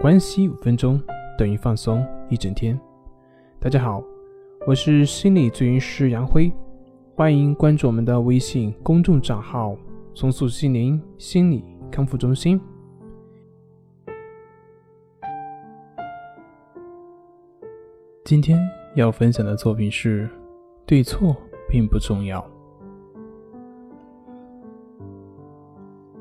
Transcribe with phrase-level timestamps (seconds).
[0.00, 0.98] 关系五分钟
[1.36, 2.80] 等于放松一整天。
[3.58, 4.02] 大家好，
[4.66, 6.50] 我是心理咨询师杨辉，
[7.14, 9.76] 欢迎关注我们的微信公众账号
[10.16, 12.58] “松塑心灵心理康复中心”。
[18.24, 18.58] 今天
[18.96, 20.26] 要分享的作品是：
[20.86, 21.36] 对错
[21.68, 22.42] 并不重要。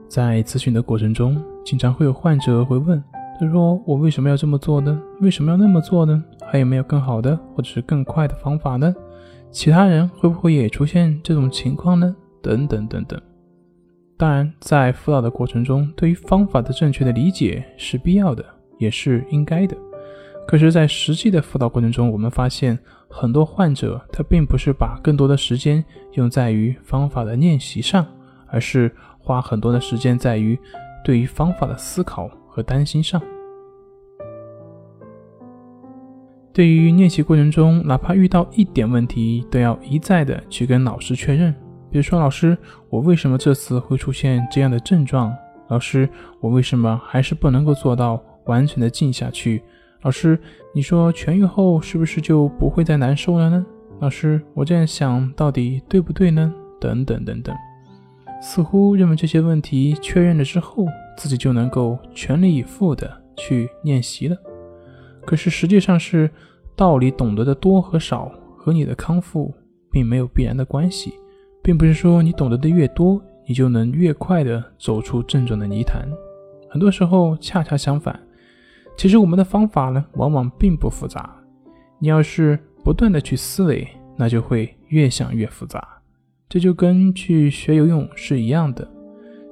[0.09, 3.01] 在咨询的过程中，经常会有患者会问。
[3.39, 5.01] 他说：“我为什么要这么做呢？
[5.21, 6.21] 为什么要那么做呢？
[6.45, 8.93] 还有没有更好的或者是更快的方法呢？
[9.49, 12.13] 其他人会不会也出现这种情况呢？
[12.41, 13.19] 等等等等。
[14.17, 18.43] 当然，在辅导的过程中，对于方法的正确的理解是必要的，
[18.77, 19.77] 也是应该的。
[20.45, 25.81] 可是，在实际的辅导过程中，我们发现很多患者他并不是把更多的时间
[26.15, 28.05] 用在于方法的练习上，
[28.47, 30.59] 而是花很多的时间在于
[31.05, 33.21] 对于方法的思考。”和担心上，
[36.51, 41.53] 对于练习过程中，哪怕遇到一点问题，都要一再的去跟老师确认。
[41.91, 42.57] 比如说，老师，
[42.89, 45.33] 我为什么这次会出现这样的症状？
[45.69, 49.63] 老师，我为什么还是不能够做到完全的静下去？
[50.01, 50.39] 老师，
[50.73, 53.65] 你说痊愈后是不是就不会再难受了呢？
[53.99, 56.53] 老师，我这样想到底对不对呢？
[56.79, 57.55] 等等等等。
[58.41, 60.85] 似乎认为这些问题确认了之后，
[61.19, 64.37] 自己就能够全力以赴的去练习了。
[65.25, 66.31] 可是实际上是
[66.77, 69.53] 道理懂得的多和少和你的康复
[69.91, 71.13] 并没有必然的关系，
[71.61, 76.07] 并不是说你懂得的越多，你就能越快的走出症状的泥潭。
[76.69, 78.17] 很多时候恰恰相反，
[78.95, 81.35] 其实我们的方法呢，往往并不复杂。
[81.99, 85.85] 你要是不断的去思维，那就会越想越复杂。
[86.47, 88.89] 这就跟去学游泳是一样的，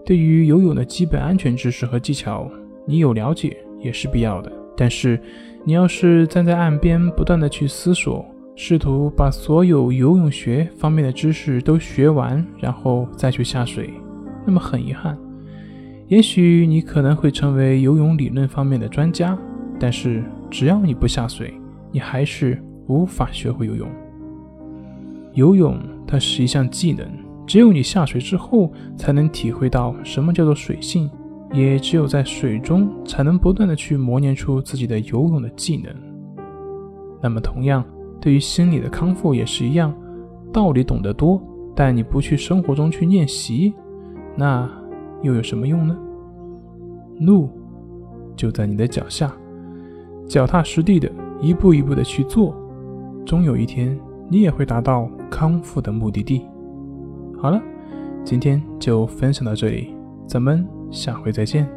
[0.08, 2.50] 对于游泳的基本安全知识和技巧，
[2.86, 4.50] 你有了解也是必要的。
[4.78, 5.20] 但是，
[5.66, 13.90] 你要是站在岸边不断的去思索，试图把所有游泳学方面的知识都学完，然后再去下水，
[14.46, 15.18] 那么很遗憾，
[16.08, 19.38] 也许你可能会成为游泳理论方面的专家，
[19.78, 21.54] 但是只要你不下水，
[21.92, 23.90] 你还是无法学会游泳。
[25.34, 25.78] 游泳。
[26.10, 27.06] 它是一项技能，
[27.48, 31.10] 只有你下水之后，才能体会到什么叫做水性，
[31.54, 35.96] 也只有在水中，才能不断的去磨练出自己的游泳的技能。
[37.22, 37.84] 那么，同样
[38.20, 39.94] 对于心理的康复也是一样，
[40.52, 41.42] 道理懂得多，
[41.74, 43.74] 但你不去生活中去练习，
[44.36, 44.70] 那
[45.24, 45.98] 又有什么用呢？
[47.22, 47.50] 路
[48.36, 49.34] 就在你的脚下，
[50.28, 51.10] 脚踏实地的
[51.42, 52.54] 一步一步的去做，
[53.26, 53.98] 终有一天。
[54.30, 56.42] 你也会达到康复的目的地。
[57.40, 57.62] 好了，
[58.24, 59.96] 今天就分享到这里，
[60.28, 61.68] 咱们下回再见。